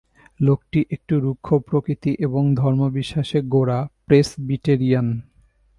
লোকটি 0.39 0.79
একটু 0.91 1.13
রুক্ষপ্রকৃতি 1.19 2.11
এবং 2.19 2.43
ধর্ম 2.55 2.81
বিশ্বাসে 2.89 3.39
গোঁড়া 3.49 3.79
প্রেসবিটেরিয়ান। 4.05 5.07